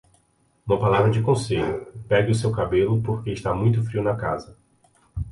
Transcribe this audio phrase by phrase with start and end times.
[0.65, 4.57] Uma palavra de conselho, pegue o seu cabelo porque está muito frio na casa.